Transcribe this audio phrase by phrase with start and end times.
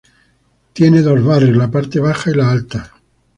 [0.73, 2.91] Tiene dos barrios, la parte baja y la alta.